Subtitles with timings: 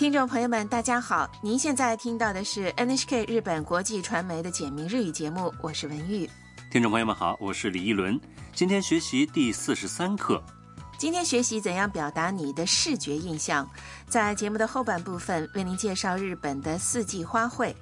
[0.00, 1.30] 听众朋友们，大家好！
[1.42, 6.26] 您现在听到的是 NHK 日本国际传媒的简明日语节目，我是文玉。
[6.70, 8.18] 听众朋友们好，我是李一伦。
[8.54, 10.42] 今天学习第四十三课。
[10.96, 13.68] 今天学习怎样表达你的视觉印象。
[14.08, 17.74] 在节目的后半部分，为您介绍日本的四季花卉。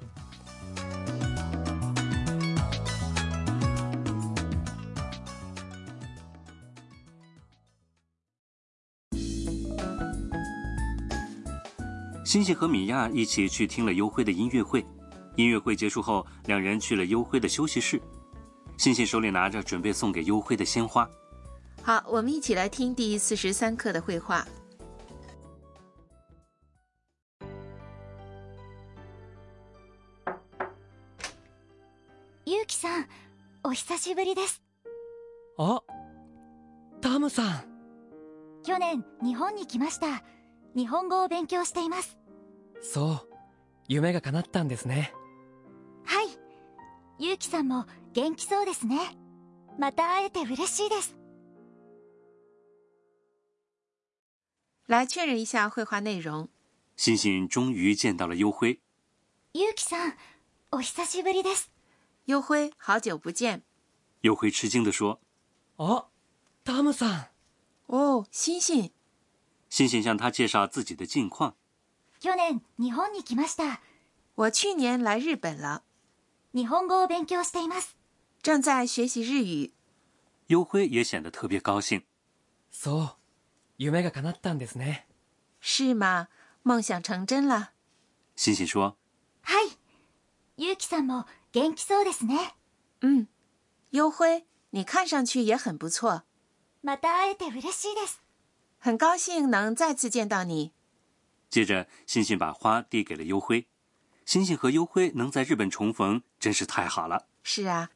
[12.28, 14.84] 星星和米娅一起去听了优辉的音乐会。
[15.36, 18.00] 音乐会结束后，两人去了优辉的休息室。
[18.78, 21.08] 星星手里拿着准备送给优辉的鲜花。
[21.82, 24.46] 好，我们一起来听第四十三课的绘画。
[32.46, 33.06] ゆうきさん、
[33.62, 34.62] お久しぶりです。
[35.58, 35.82] あ、
[37.00, 37.64] タムさん。
[38.62, 40.22] 去年日本に来ました。
[40.75, 42.17] 日本語を勉強しています。
[42.81, 43.27] そう、
[43.87, 45.13] 夢が叶ったんですね。
[46.05, 46.27] はい。
[47.19, 48.97] ゆうきさんも元気そうですね。
[49.77, 51.15] また会えて嬉しいです。
[54.87, 56.49] 来确认一下绘画内容。
[56.95, 58.79] 星星终于见到了优辉。
[59.53, 60.13] ゆうきさん、
[60.71, 61.71] お久しぶりです。
[62.25, 63.63] 优辉，好久不见。
[64.21, 65.19] 优辉吃惊地说
[65.77, 66.05] あ、
[66.63, 67.27] タムさん。
[67.87, 68.91] 哦，星星
[69.68, 71.54] ，：“星星向他介绍自己的近况。
[72.20, 73.80] 去年日本に来ました。
[74.36, 75.82] 我去年来日本了，
[76.52, 77.96] 日本語を勉強しています。
[78.42, 79.72] 正在学习日语。
[80.48, 82.02] 优辉也显得特别高兴。
[82.70, 83.16] そう、
[83.78, 85.06] 夢が叶ったんですね。
[85.60, 86.28] 是吗？
[86.62, 87.72] 梦想成真了。
[88.36, 88.96] 星星说
[89.42, 89.78] はい。
[90.56, 92.54] ゆうきさんも元気そうですね。
[93.00, 93.26] 嗯，
[93.90, 96.22] 优辉，你看上去也很不错，
[96.82, 98.22] また会えて嬉しいです。
[98.78, 100.72] 很高兴能再次见到你。：“
[101.48, 103.66] 接着，星星把花递给了优辉。
[104.26, 107.26] 星星和优辉能在日本重逢，真是太好了。
[107.42, 107.90] 是啊，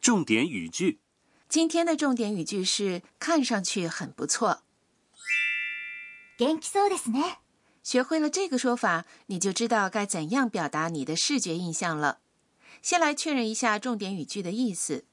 [0.00, 1.00] 重点语句：
[1.48, 4.62] 今天的重点语句是看上去很不错。
[6.38, 7.36] 元気そうですね。
[7.82, 12.20] 学会了这个说法，你就知道该怎样表达你的视觉印象了。
[12.82, 15.04] 先来确认一下重点语句的意思，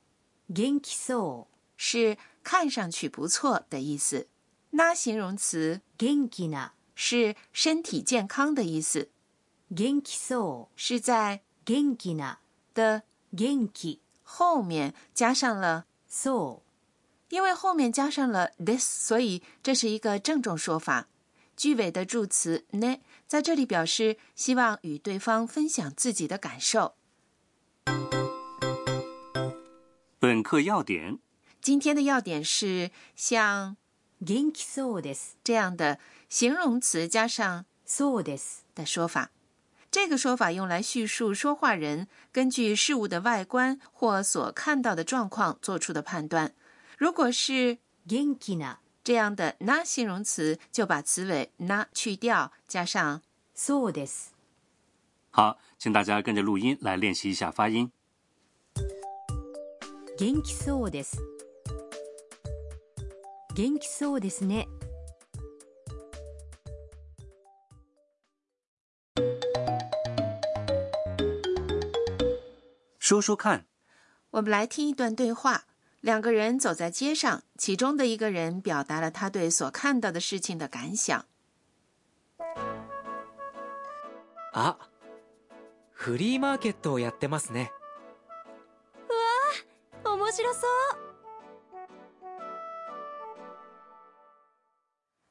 [0.48, 1.48] 元気そう。
[1.78, 4.28] 是看上去不错的意思。
[4.72, 6.72] 那形容词元気な。
[6.94, 9.10] 是身体健康的意思，
[9.70, 10.68] 元気そう。
[10.76, 12.38] 是在元気な。
[12.76, 14.02] 的元気。
[14.24, 16.62] 后面加上了，そう。
[17.30, 21.08] 因为后面加上了 this，所以这是一个郑重说法。
[21.58, 26.94] 句尾的助词 ne 在这里表示希望与对方分享自己的感受。
[30.20, 31.20] 本课要点：
[31.62, 33.78] 今天的要点是像
[34.20, 35.32] 元気そうです。
[35.44, 38.60] 这样的形容词加上そうです。
[38.74, 39.32] 的说法。
[39.90, 46.54] 这个说法用来叙述说话人根据事物的外观或所看到的状况做出的判断。
[46.98, 47.80] 如果是
[48.10, 48.78] 元気な。
[49.04, 53.24] 这样的那形容词，就把词尾那去掉，加上
[53.56, 54.28] そうです。
[55.32, 57.92] 好，请大家跟着录音来练习一下发音。
[60.19, 61.23] 元気そうです。
[63.55, 64.67] 元気そうですね。
[72.99, 73.67] 说说看，
[74.31, 75.65] 我们来听一段对话。
[76.01, 81.27] 两个人走在街上，其中的一个人表达了他对所看到的事情的感想。
[84.53, 84.79] あ、
[85.93, 87.71] フリーマーケットをやってますね。
[90.26, 90.98] 面白そう。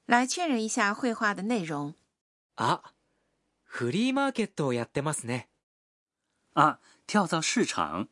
[0.06, 1.94] 来确认一下绘画的内容。
[2.56, 2.82] あ、
[3.64, 5.49] フリーマーケットをやってますね。
[6.55, 8.08] 啊，跳蚤市场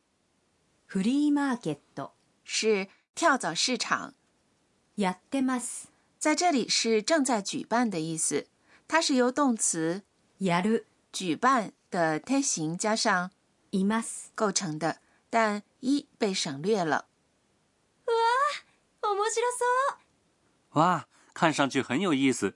[0.85, 2.13] フリーマーケット。
[2.45, 4.13] 是跳蚤市场，
[4.97, 5.89] やってます。
[6.17, 8.47] 在这里是正在举办的意思。
[8.87, 10.03] 它是由动词
[10.39, 10.85] やる。
[11.11, 13.31] 举办的贴形加上
[13.71, 14.31] います。
[14.35, 15.01] 构成的，
[15.33, 17.07] 但一被省略了。
[18.05, 19.65] 面白そ
[20.73, 20.79] う。
[20.79, 22.55] 哇，看上去很有意思。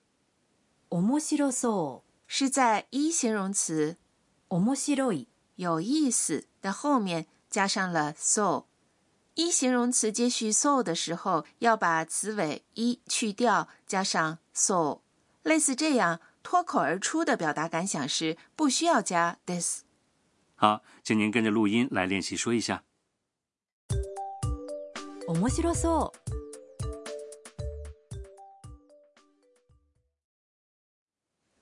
[0.89, 3.97] 面白そ是在一形容词
[4.49, 4.59] う。
[4.59, 5.27] 面白い。
[5.55, 8.65] 有意思的后面加上了 so。
[9.35, 15.01] 一形容词接续 so 的时候，要把词尾一去掉，加上 so。
[15.43, 19.83] 类似这样脱口而出的表达感想时，不需要加 this。
[20.60, 22.82] 好，请您跟着录音来练习说一下。
[25.28, 26.12] 面白そう。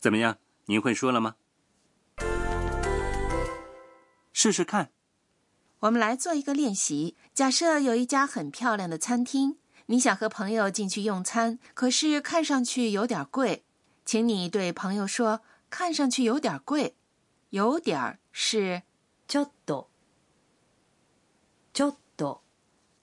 [0.01, 0.39] 怎么样？
[0.65, 1.37] 您会说了吗？
[4.33, 4.93] 试试看。
[5.81, 7.17] 我们来做一个练习。
[7.35, 13.67] 假设有一家很漂亮的餐厅，你想和朋友进去用餐，可是看上去有点贵，
[14.07, 16.97] 请你对朋友说：“看上去有点贵。”
[17.50, 18.84] 有点儿是
[19.28, 19.90] ちょっと
[21.74, 22.42] ちょっと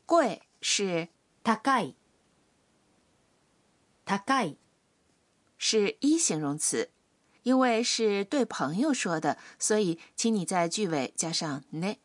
[0.07, 1.09] 贵是
[1.43, 1.95] 高い
[4.05, 4.57] 高い
[5.59, 6.91] 是一形容词，
[7.43, 11.99] 因为是对朋友说的，所以请你在句尾加上ね。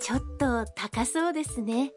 [0.00, 1.92] ちょっと高そうですね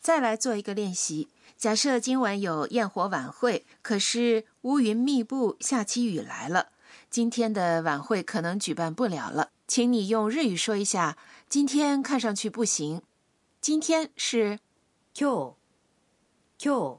[0.00, 1.28] 再来做一个练习。
[1.56, 6.70] 假设今晚有焰火晚会，可是乌云密布，下起雨来了，
[7.10, 9.50] 今天的晚会可能举办不了了。
[9.66, 11.18] 请你用日语说一下，
[11.48, 13.02] 今天看上去不行。
[13.60, 14.60] 今天是
[15.12, 15.54] 今日
[16.56, 16.98] 今日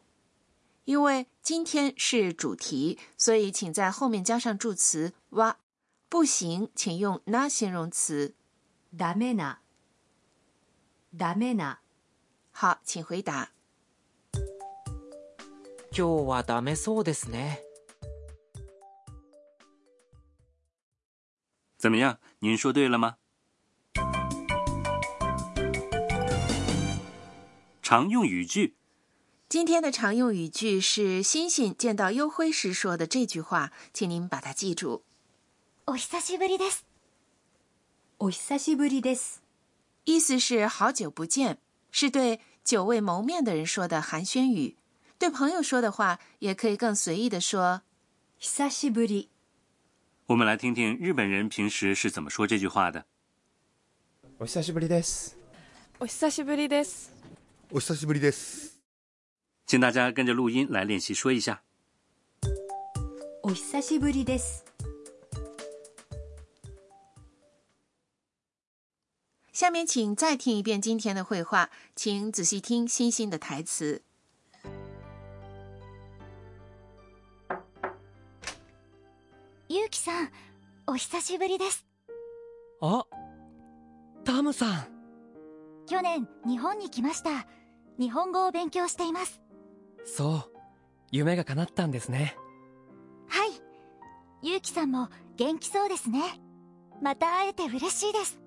[0.86, 5.58] 因为今天是主题，所以请在后面加上助词哇。
[6.10, 8.34] 不行，请用那形容词。
[8.98, 9.58] ダメな
[11.16, 11.78] ダメな
[12.52, 13.52] 好，请回答。
[15.94, 17.64] 今日はダメそうですね。
[21.78, 22.18] 怎么样？
[22.40, 23.16] 您说对了吗？
[27.82, 28.76] 常用语句，
[29.48, 35.02] 今天的常用语句是星星见到优辉时说的这句话，请您把它记住。
[35.88, 36.86] お久しぶりです
[38.20, 39.42] お久しぶりです
[40.06, 41.58] 意思是好久不见，
[41.92, 44.76] 是对久未谋面的人说的寒暄语。
[45.18, 47.82] 对朋友说的话，也可以更随意的说。
[48.40, 49.28] 久しぶり
[50.28, 53.06] 我们来听听日本人平时是怎么说这句话的。
[54.38, 55.36] お久しぶりです。
[56.00, 57.12] お久しぶりです。
[57.72, 58.80] お久しぶりです。
[59.66, 61.62] 请大家跟着录音来练习说一下。
[63.44, 64.64] お久しぶりです
[69.52, 74.04] 下面请再听一遍今天的绘画，请仔细听星星的台词。
[79.95, 80.29] ゆうきさん
[80.89, 81.87] お久しぶりです。
[82.81, 83.07] あ
[84.25, 84.89] タムさん。
[85.87, 87.47] 去年日本に来ました。
[87.97, 89.41] 日本語を勉強しています。
[90.05, 90.59] そう
[91.13, 92.37] 夢が叶ったんですね。
[93.29, 93.51] はい。
[94.43, 96.23] ゆうきさんも元気そうですね。
[97.01, 98.41] また会えて嬉しいです。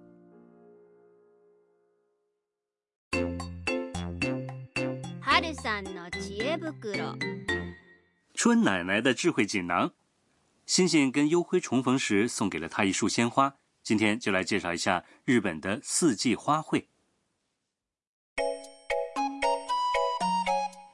[5.21, 7.15] 春さんの知恵袋。
[8.35, 9.93] 春奶奶的智慧锦囊，
[10.67, 13.55] 星星跟幽辉重逢时送给了他一束鲜花。
[13.83, 16.83] 今天就来介绍一下日本的四季花卉。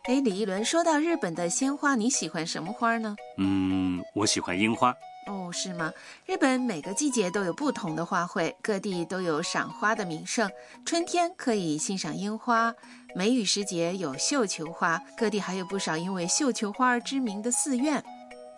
[0.04, 3.16] 哎，李一伦，说到日本的鲜花，你喜欢什么花呢？
[3.40, 4.94] 嗯，我喜欢樱花。
[5.26, 5.92] 哦，是吗？
[6.28, 10.52] 日本每个季节都有不同的花卉，各地都有赏花的名胜。
[10.86, 12.76] 春天可以欣赏樱花，
[13.16, 18.04] 梅雨时节有绣球花，各地还有不少因为绣球花而知名的寺院。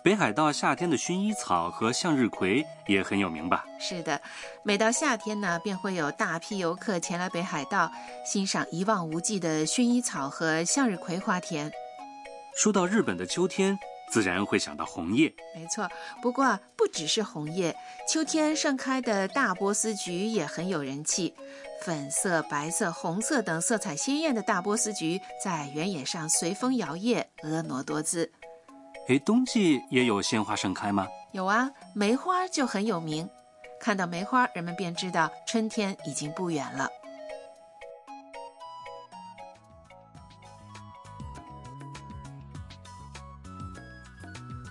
[0.05, 3.65] 北海道夏天的薰衣草和向日葵也很有名吧？
[3.79, 4.21] 是的，
[4.61, 7.91] 每到夏天呢，便会有大批游客前来北海道
[8.23, 11.71] 欣赏一望无际的薰衣草和向日葵花田。
[12.55, 13.79] 说到日本的秋天，
[14.11, 15.33] 自然会想到红叶。
[15.55, 15.89] 没错，
[16.21, 17.75] 不过啊不只是红叶，
[18.07, 21.33] 秋天盛开的大波斯菊也很有人气。
[21.81, 28.31] 粉色、白色、红色等色彩鲜艳的大波斯菊在原野上随风摇曳，婀娜多姿。
[29.07, 31.07] 诶，冬季也有鲜花盛开吗？
[31.31, 33.29] 有啊，梅花就很有名。
[33.79, 36.89] 看到梅花，人们便知道春天已经不远了。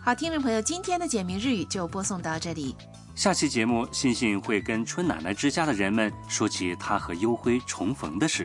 [0.03, 2.75] 好，听众朋友，今天的简明日语就播送到这里。
[3.15, 8.45] 下期节目，欣欣会跟春奶奶之家的人们说起她和幽辉重逢的事。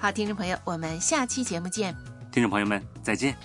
[0.00, 1.94] 好，听众朋友，我们下期节目见。
[2.32, 3.36] 听众朋友们，再见。